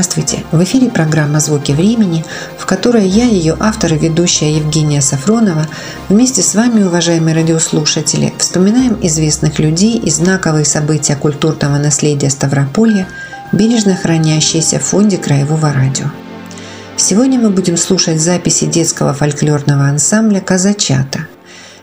[0.00, 0.44] Здравствуйте!
[0.52, 2.24] В эфире программа «Звуки времени»,
[2.56, 5.66] в которой я, ее автор и ведущая Евгения Сафронова,
[6.08, 13.08] вместе с вами, уважаемые радиослушатели, вспоминаем известных людей и знаковые события культурного наследия Ставрополья,
[13.50, 16.06] бережно хранящиеся в фонде Краевого радио.
[16.96, 21.26] Сегодня мы будем слушать записи детского фольклорного ансамбля «Казачата».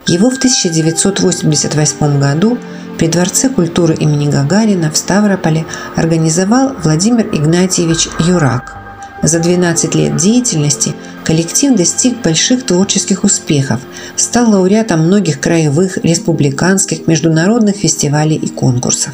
[0.08, 2.58] Его в 1988 году
[2.98, 8.78] при Дворце культуры имени Гагарина в Ставрополе организовал Владимир Игнатьевич Юрак.
[9.24, 13.82] За 12 лет деятельности коллектив достиг больших творческих успехов,
[14.16, 19.14] стал лауреатом многих краевых, республиканских, международных фестивалей и конкурсов.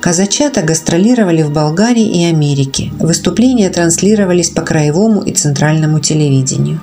[0.00, 2.90] Казачата гастролировали в Болгарии и Америке.
[2.98, 6.80] Выступления транслировались по краевому и центральному телевидению.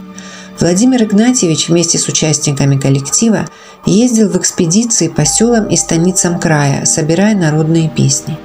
[0.60, 3.48] Владимир Игнатьевич вместе с участниками коллектива
[3.86, 8.38] ездил в экспедиции по селам и станицам края, собирая народные песни.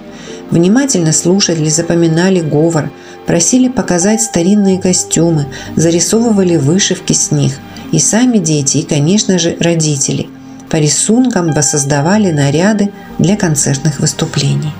[0.50, 2.90] Внимательно слушали, запоминали говор,
[3.26, 5.46] просили показать старинные костюмы,
[5.76, 7.54] зарисовывали вышивки с них.
[7.92, 10.28] И сами дети, и, конечно же, родители.
[10.68, 14.72] По рисункам воссоздавали наряды для концертных выступлений.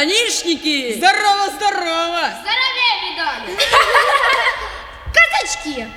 [0.00, 0.94] Станишники!
[0.96, 2.32] Здорово, здорово!
[2.40, 3.58] Здоровее, видали!
[5.14, 5.88] Казачки,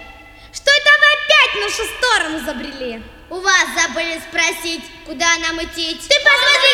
[0.52, 3.02] что это вы опять нашу сторону забрели?
[3.30, 5.96] У вас забыли спросить, куда нам идти.
[5.96, 6.72] Ты посмотри,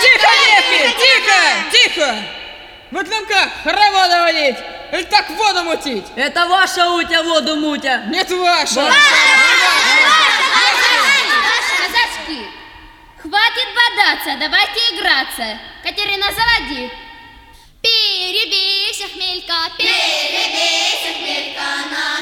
[0.00, 1.38] Тихо, девки, тихо,
[1.72, 2.14] тихо!
[2.90, 4.56] Вот нам как, хороводы водить?
[4.92, 6.06] Или так воду мутить?
[6.16, 8.04] Это ваша утя воду мутя!
[8.08, 8.80] Нет, ваша!
[8.80, 9.33] Казачки,
[14.04, 15.58] хватит бодаться, давайте играться.
[15.82, 16.90] Катерина, заводи.
[17.82, 22.13] Перебейся, хмелька, перебейся, хмелька на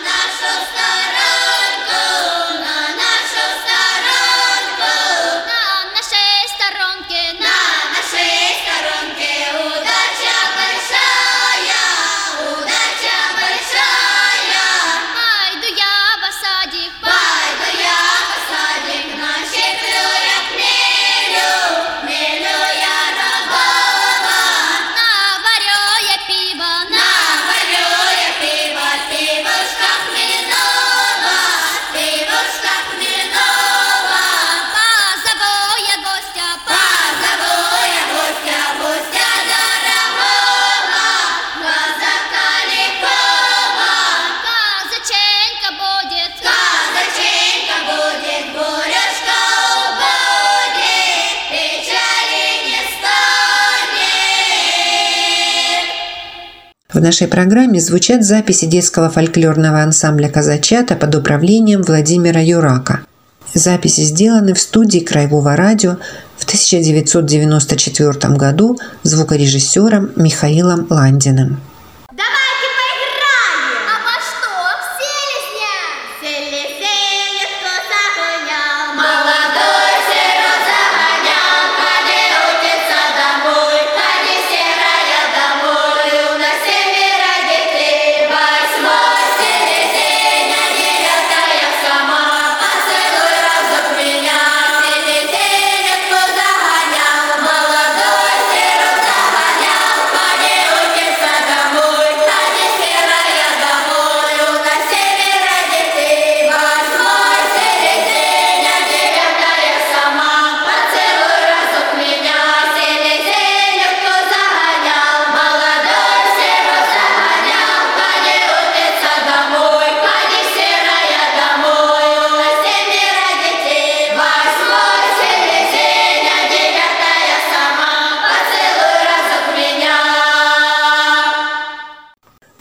[56.92, 63.00] В нашей программе звучат записи детского фольклорного ансамбля «Казачата» под управлением Владимира Юрака.
[63.54, 65.96] Записи сделаны в студии Краевого радио
[66.36, 71.60] в 1994 году звукорежиссером Михаилом Ландиным.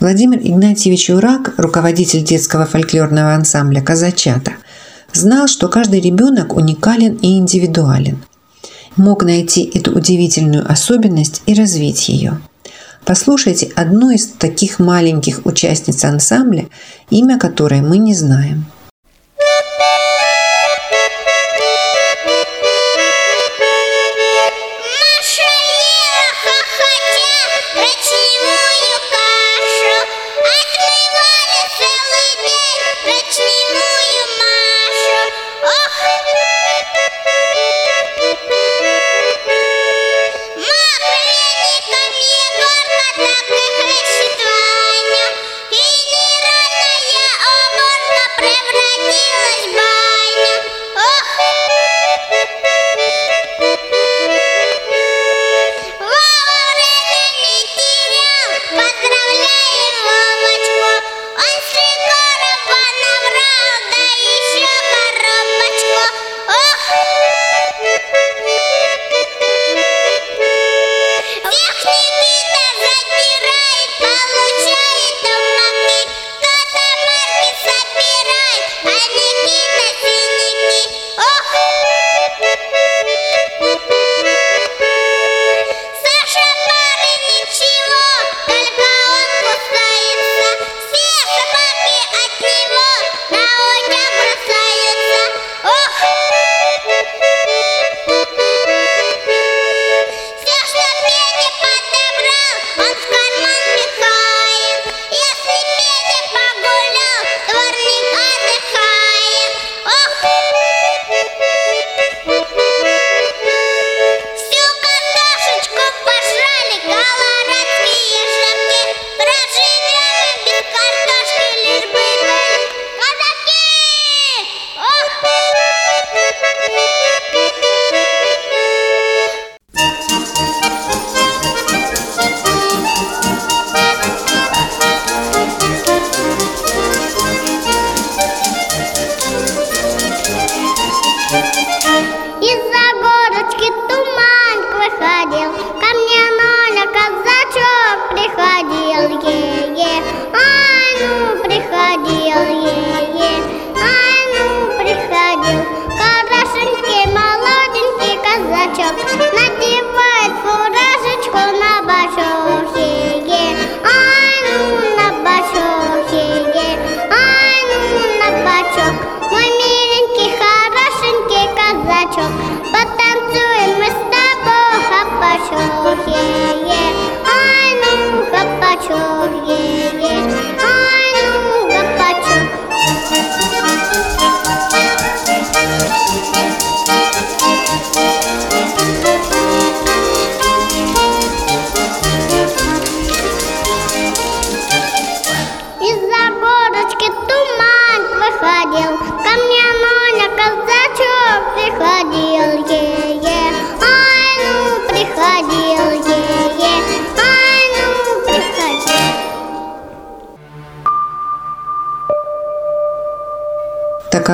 [0.01, 4.53] Владимир Игнатьевич Урак, руководитель детского фольклорного ансамбля «Казачата»,
[5.13, 8.17] знал, что каждый ребенок уникален и индивидуален.
[8.95, 12.41] Мог найти эту удивительную особенность и развить ее.
[13.05, 16.65] Послушайте одну из таких маленьких участниц ансамбля,
[17.11, 18.65] имя которой мы не знаем–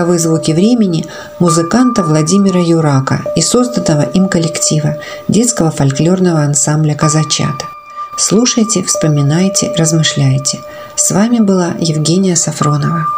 [0.07, 1.05] «Звуковые звуки времени»
[1.39, 4.95] музыканта Владимира Юрака и созданного им коллектива
[5.27, 7.65] детского фольклорного ансамбля «Казачата».
[8.17, 10.59] Слушайте, вспоминайте, размышляйте.
[10.95, 13.16] С вами была Евгения Сафронова.